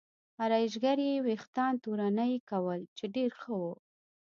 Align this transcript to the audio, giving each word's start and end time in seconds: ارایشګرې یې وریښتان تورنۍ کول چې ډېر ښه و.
ارایشګرې 0.43 1.05
یې 1.11 1.21
وریښتان 1.25 1.73
تورنۍ 1.83 2.33
کول 2.49 2.79
چې 2.97 3.05
ډېر 3.15 3.29
ښه 3.41 3.53
و. 3.61 3.63